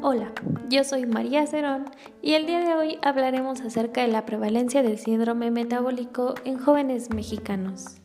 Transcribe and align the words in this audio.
Hola, 0.00 0.32
yo 0.70 0.84
soy 0.84 1.04
María 1.04 1.46
Cerón 1.46 1.84
y 2.22 2.32
el 2.32 2.46
día 2.46 2.60
de 2.60 2.72
hoy 2.72 2.98
hablaremos 3.02 3.60
acerca 3.60 4.00
de 4.00 4.08
la 4.08 4.24
prevalencia 4.24 4.82
del 4.82 4.96
síndrome 4.96 5.50
metabólico 5.50 6.34
en 6.46 6.56
jóvenes 6.56 7.10
mexicanos. 7.10 8.00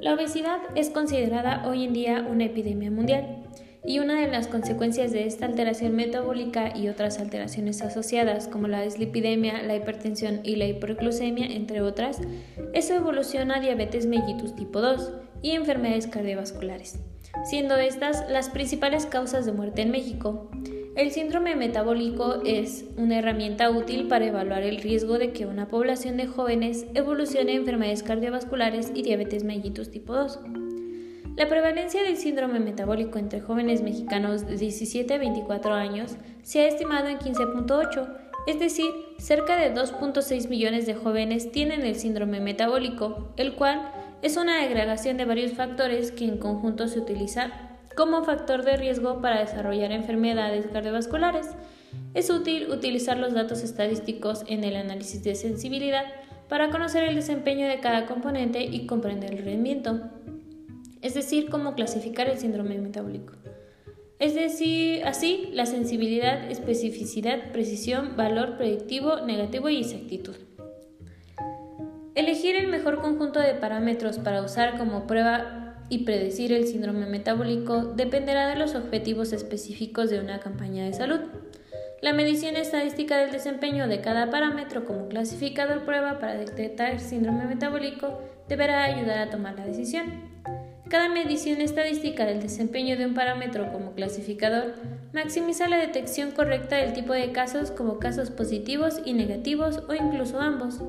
La 0.00 0.14
obesidad 0.14 0.58
es 0.74 0.90
considerada 0.90 1.62
hoy 1.68 1.84
en 1.84 1.92
día 1.92 2.26
una 2.28 2.46
epidemia 2.46 2.90
mundial 2.90 3.44
y 3.84 3.98
una 3.98 4.20
de 4.20 4.28
las 4.28 4.46
consecuencias 4.46 5.12
de 5.12 5.26
esta 5.26 5.46
alteración 5.46 5.96
metabólica 5.96 6.76
y 6.76 6.88
otras 6.88 7.18
alteraciones 7.18 7.82
asociadas 7.82 8.46
como 8.46 8.68
la 8.68 8.82
dislipidemia, 8.82 9.62
la 9.62 9.74
hipertensión 9.74 10.40
y 10.44 10.56
la 10.56 10.66
hiperglucemia, 10.66 11.46
entre 11.46 11.82
otras, 11.82 12.20
es 12.72 12.88
su 12.88 12.94
evolución 12.94 13.50
a 13.50 13.60
diabetes 13.60 14.06
mellitus 14.06 14.54
tipo 14.54 14.80
2 14.80 15.12
y 15.42 15.50
enfermedades 15.52 16.06
cardiovasculares, 16.06 17.00
siendo 17.44 17.76
estas 17.76 18.30
las 18.30 18.50
principales 18.50 19.06
causas 19.06 19.46
de 19.46 19.52
muerte 19.52 19.82
en 19.82 19.90
México. 19.90 20.48
El 20.94 21.10
síndrome 21.10 21.56
metabólico 21.56 22.42
es 22.44 22.84
una 22.98 23.18
herramienta 23.18 23.70
útil 23.70 24.08
para 24.08 24.26
evaluar 24.26 24.62
el 24.62 24.76
riesgo 24.76 25.18
de 25.18 25.32
que 25.32 25.46
una 25.46 25.68
población 25.68 26.18
de 26.18 26.26
jóvenes 26.26 26.84
evolucione 26.94 27.52
a 27.52 27.56
enfermedades 27.56 28.02
cardiovasculares 28.02 28.92
y 28.94 29.02
diabetes 29.02 29.42
mellitus 29.42 29.90
tipo 29.90 30.12
2. 30.12 30.38
La 31.34 31.48
prevalencia 31.48 32.02
del 32.02 32.18
síndrome 32.18 32.60
metabólico 32.60 33.18
entre 33.18 33.40
jóvenes 33.40 33.80
mexicanos 33.80 34.46
de 34.46 34.58
17 34.58 35.14
a 35.14 35.18
24 35.18 35.72
años 35.72 36.16
se 36.42 36.60
ha 36.60 36.68
estimado 36.68 37.08
en 37.08 37.18
15.8, 37.18 38.18
es 38.46 38.60
decir, 38.60 38.90
cerca 39.18 39.56
de 39.56 39.74
2.6 39.74 40.48
millones 40.50 40.84
de 40.84 40.94
jóvenes 40.94 41.50
tienen 41.50 41.86
el 41.86 41.96
síndrome 41.96 42.40
metabólico, 42.40 43.32
el 43.38 43.54
cual 43.54 43.90
es 44.20 44.36
una 44.36 44.60
agregación 44.60 45.16
de 45.16 45.24
varios 45.24 45.52
factores 45.52 46.12
que 46.12 46.26
en 46.26 46.36
conjunto 46.36 46.86
se 46.86 46.98
utiliza 46.98 47.50
como 47.96 48.24
factor 48.24 48.62
de 48.62 48.76
riesgo 48.76 49.22
para 49.22 49.40
desarrollar 49.40 49.90
enfermedades 49.90 50.66
cardiovasculares. 50.66 51.48
Es 52.12 52.28
útil 52.28 52.70
utilizar 52.70 53.16
los 53.16 53.32
datos 53.32 53.62
estadísticos 53.62 54.44
en 54.48 54.64
el 54.64 54.76
análisis 54.76 55.24
de 55.24 55.34
sensibilidad 55.34 56.04
para 56.50 56.68
conocer 56.68 57.04
el 57.04 57.14
desempeño 57.14 57.66
de 57.68 57.80
cada 57.80 58.04
componente 58.04 58.62
y 58.62 58.86
comprender 58.86 59.32
el 59.32 59.44
rendimiento 59.44 60.10
es 61.02 61.14
decir, 61.14 61.50
cómo 61.50 61.74
clasificar 61.74 62.28
el 62.28 62.38
síndrome 62.38 62.78
metabólico. 62.78 63.34
Es 64.18 64.34
decir, 64.34 65.04
así, 65.04 65.48
la 65.52 65.66
sensibilidad, 65.66 66.48
especificidad, 66.48 67.50
precisión, 67.50 68.16
valor 68.16 68.56
predictivo, 68.56 69.20
negativo 69.20 69.68
y 69.68 69.80
exactitud. 69.80 70.36
Elegir 72.14 72.54
el 72.54 72.68
mejor 72.68 73.00
conjunto 73.00 73.40
de 73.40 73.54
parámetros 73.54 74.18
para 74.18 74.42
usar 74.42 74.78
como 74.78 75.08
prueba 75.08 75.62
y 75.88 76.04
predecir 76.04 76.52
el 76.52 76.66
síndrome 76.66 77.06
metabólico 77.06 77.82
dependerá 77.82 78.48
de 78.48 78.56
los 78.56 78.74
objetivos 78.76 79.32
específicos 79.32 80.08
de 80.08 80.20
una 80.20 80.38
campaña 80.38 80.84
de 80.84 80.92
salud. 80.92 81.20
La 82.00 82.12
medición 82.12 82.56
estadística 82.56 83.16
del 83.16 83.32
desempeño 83.32 83.88
de 83.88 84.00
cada 84.00 84.30
parámetro 84.30 84.84
como 84.84 85.08
clasificador 85.08 85.84
prueba 85.84 86.18
para 86.18 86.34
detectar 86.34 87.00
síndrome 87.00 87.44
metabólico 87.46 88.20
deberá 88.48 88.84
ayudar 88.84 89.18
a 89.18 89.30
tomar 89.30 89.56
la 89.56 89.66
decisión. 89.66 90.30
Cada 90.92 91.08
medición 91.08 91.62
estadística 91.62 92.26
del 92.26 92.42
desempeño 92.42 92.98
de 92.98 93.06
un 93.06 93.14
parámetro 93.14 93.72
como 93.72 93.94
clasificador 93.94 94.74
maximiza 95.14 95.66
la 95.66 95.78
detección 95.78 96.32
correcta 96.32 96.76
del 96.76 96.92
tipo 96.92 97.14
de 97.14 97.32
casos 97.32 97.70
como 97.70 97.98
casos 97.98 98.30
positivos 98.30 99.00
y 99.06 99.14
negativos 99.14 99.82
o 99.88 99.94
incluso 99.94 100.38
ambos. 100.38 100.82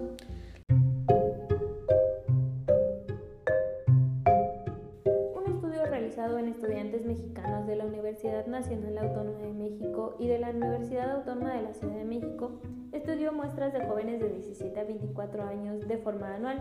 Un 5.38 5.46
estudio 5.48 5.86
realizado 5.86 6.38
en 6.38 6.50
estudiantes 6.50 7.06
mexicanos 7.06 7.66
de 7.66 7.78
la 7.78 7.86
Universidad 7.86 8.46
Nacional 8.48 8.98
Autónoma 8.98 9.40
de 9.40 9.54
México 9.54 10.18
y 10.20 10.28
de 10.28 10.38
la 10.38 10.50
Universidad 10.50 11.12
Autónoma 11.12 11.54
de 11.54 11.62
la 11.62 11.74
Ciudad 11.74 11.96
de 11.96 12.04
México 12.04 12.60
estudió 12.92 13.32
muestras 13.32 13.72
de 13.72 13.86
jóvenes 13.86 14.20
de 14.20 14.28
17 14.28 14.78
a 14.82 14.84
24 14.84 15.48
años 15.48 15.88
de 15.88 15.98
forma 15.98 16.36
anual, 16.36 16.60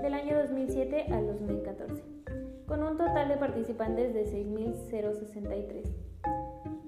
del 0.00 0.14
año 0.14 0.38
2007 0.38 1.06
al 1.10 1.26
2014 1.26 2.43
con 2.66 2.82
un 2.82 2.96
total 2.96 3.28
de 3.28 3.36
participantes 3.36 4.14
de 4.14 4.24
6.063, 4.24 5.82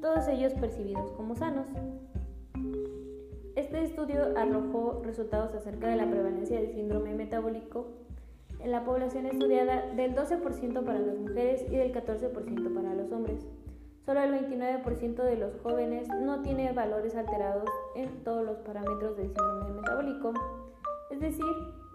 todos 0.00 0.28
ellos 0.28 0.54
percibidos 0.54 1.10
como 1.12 1.34
sanos. 1.34 1.66
Este 3.54 3.82
estudio 3.82 4.36
arrojó 4.36 5.03
resultados 5.04 5.54
acerca 5.54 5.88
de 5.88 5.97
la 5.97 6.09
prevalencia 6.09 6.60
del 6.60 6.72
síndrome 6.72 7.15
metabólico 7.15 7.88
en 8.60 8.70
la 8.70 8.84
población 8.84 9.26
estudiada 9.26 9.86
del 9.94 10.15
12% 10.15 10.84
para 10.84 10.98
las 10.98 11.19
mujeres 11.19 11.65
y 11.70 11.76
del 11.76 11.92
14% 11.92 12.75
para 12.75 12.94
los 12.94 13.12
hombres. 13.12 13.47
Solo 14.04 14.20
el 14.22 14.32
29% 14.32 15.16
de 15.16 15.36
los 15.36 15.56
jóvenes 15.62 16.09
no 16.09 16.42
tiene 16.42 16.72
valores 16.72 17.16
alterados 17.16 17.69
en 17.97 18.22
todos 18.22 18.44
los 18.44 18.59
parámetros 18.59 19.16
del 19.16 19.26
síndrome 19.26 19.75
metabólico, 19.75 20.32
es 21.10 21.20
decir, 21.20 21.44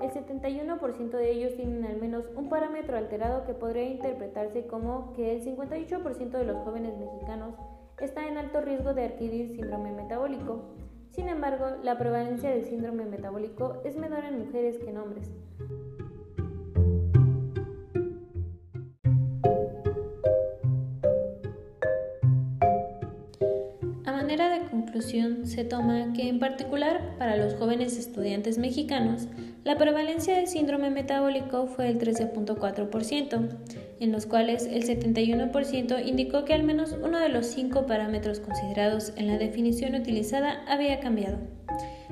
el 0.01 0.11
71% 0.11 1.09
de 1.11 1.31
ellos 1.31 1.55
tienen 1.55 1.85
al 1.85 1.97
menos 1.97 2.25
un 2.35 2.49
parámetro 2.49 2.97
alterado 2.97 3.45
que 3.45 3.53
podría 3.53 3.85
interpretarse 3.85 4.65
como 4.65 5.13
que 5.13 5.35
el 5.35 5.43
58% 5.43 6.29
de 6.31 6.45
los 6.45 6.57
jóvenes 6.63 6.97
mexicanos 6.97 7.55
está 7.99 8.27
en 8.27 8.37
alto 8.37 8.61
riesgo 8.61 8.93
de 8.93 9.05
adquirir 9.05 9.49
síndrome 9.49 9.91
metabólico. 9.91 10.63
Sin 11.11 11.27
embargo, 11.27 11.65
la 11.83 11.97
prevalencia 11.97 12.49
del 12.49 12.65
síndrome 12.65 13.05
metabólico 13.05 13.81
es 13.83 13.97
menor 13.97 14.23
en 14.23 14.39
mujeres 14.39 14.77
que 14.77 14.89
en 14.89 14.97
hombres. 14.97 15.29
Manera 24.31 24.61
de 24.61 24.69
conclusión, 24.69 25.45
se 25.45 25.65
toma 25.65 26.13
que 26.13 26.29
en 26.29 26.39
particular 26.39 27.17
para 27.17 27.35
los 27.35 27.55
jóvenes 27.55 27.97
estudiantes 27.97 28.57
mexicanos, 28.57 29.27
la 29.65 29.77
prevalencia 29.77 30.37
del 30.37 30.47
síndrome 30.47 30.89
metabólico 30.89 31.67
fue 31.67 31.89
el 31.89 31.99
13.4%, 31.99 33.49
en 33.99 34.11
los 34.13 34.25
cuales 34.27 34.67
el 34.67 34.83
71% 34.83 36.07
indicó 36.07 36.45
que 36.45 36.53
al 36.53 36.63
menos 36.63 36.95
uno 37.03 37.19
de 37.19 37.27
los 37.27 37.45
cinco 37.47 37.85
parámetros 37.85 38.39
considerados 38.39 39.11
en 39.17 39.27
la 39.27 39.37
definición 39.37 39.95
utilizada 39.95 40.63
había 40.65 41.01
cambiado. 41.01 41.60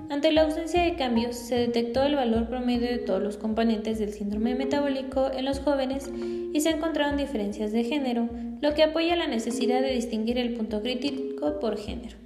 Ante 0.10 0.32
la 0.32 0.42
ausencia 0.42 0.82
de 0.82 0.96
cambios, 0.96 1.36
se 1.36 1.56
detectó 1.56 2.02
el 2.02 2.16
valor 2.16 2.48
promedio 2.48 2.88
de 2.88 2.98
todos 2.98 3.22
los 3.22 3.38
componentes 3.38 4.00
del 4.00 4.12
síndrome 4.12 4.56
metabólico 4.56 5.30
en 5.32 5.46
los 5.46 5.60
jóvenes 5.60 6.10
y 6.52 6.60
se 6.62 6.72
encontraron 6.72 7.16
diferencias 7.16 7.72
de 7.72 7.84
género, 7.84 8.28
lo 8.60 8.74
que 8.74 8.82
apoya 8.82 9.16
la 9.16 9.28
necesidad 9.28 9.82
de 9.82 9.94
distinguir 9.94 10.40
el 10.40 10.56
punto 10.56 10.82
crítico 10.82 11.60
por 11.60 11.78
género. 11.78 12.18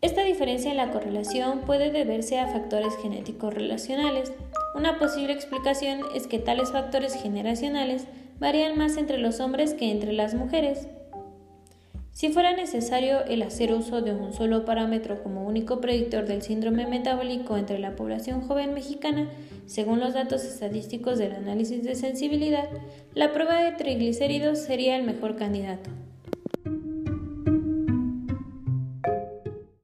Esta 0.00 0.24
diferencia 0.24 0.72
en 0.72 0.76
la 0.76 0.90
correlación 0.90 1.60
puede 1.60 1.92
deberse 1.92 2.40
a 2.40 2.48
factores 2.48 2.92
genéticos 3.00 3.54
relacionales. 3.54 4.32
Una 4.74 4.98
posible 4.98 5.32
explicación 5.32 6.00
es 6.16 6.26
que 6.26 6.40
tales 6.40 6.72
factores 6.72 7.14
generacionales 7.14 8.08
varían 8.40 8.76
más 8.76 8.96
entre 8.96 9.18
los 9.18 9.38
hombres 9.38 9.72
que 9.72 9.88
entre 9.90 10.12
las 10.12 10.34
mujeres. 10.34 10.88
Si 12.16 12.30
fuera 12.30 12.56
necesario 12.56 13.26
el 13.26 13.42
hacer 13.42 13.74
uso 13.74 14.00
de 14.00 14.14
un 14.14 14.32
solo 14.32 14.64
parámetro 14.64 15.22
como 15.22 15.46
único 15.46 15.82
predictor 15.82 16.24
del 16.24 16.40
síndrome 16.40 16.86
metabólico 16.86 17.58
entre 17.58 17.78
la 17.78 17.94
población 17.94 18.40
joven 18.40 18.72
mexicana, 18.72 19.28
según 19.66 20.00
los 20.00 20.14
datos 20.14 20.42
estadísticos 20.42 21.18
del 21.18 21.32
análisis 21.32 21.84
de 21.84 21.94
sensibilidad, 21.94 22.70
la 23.12 23.34
prueba 23.34 23.60
de 23.60 23.72
triglicéridos 23.72 24.60
sería 24.60 24.96
el 24.96 25.02
mejor 25.02 25.36
candidato. 25.36 25.90